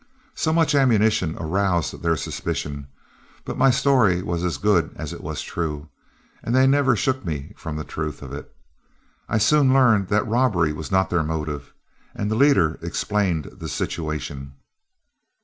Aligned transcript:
So 0.33 0.51
much 0.51 0.73
ammunition 0.73 1.37
aroused 1.37 2.01
their 2.01 2.15
suspicions, 2.17 2.87
but 3.45 3.55
my 3.55 3.69
story 3.69 4.23
was 4.23 4.43
as 4.43 4.57
good 4.57 4.89
as 4.95 5.13
it 5.13 5.21
was 5.21 5.43
true, 5.43 5.89
and 6.41 6.55
they 6.55 6.65
never 6.65 6.95
shook 6.95 7.23
me 7.23 7.53
from 7.55 7.75
the 7.75 7.83
truth 7.83 8.23
of 8.23 8.33
it. 8.33 8.51
I 9.29 9.37
soon 9.37 9.71
learned 9.71 10.07
that 10.07 10.27
robbery 10.27 10.73
was 10.73 10.91
not 10.91 11.11
their 11.11 11.21
motive, 11.21 11.71
and 12.15 12.31
the 12.31 12.35
leader 12.35 12.79
explained 12.81 13.51
the 13.59 13.69
situation. 13.69 14.53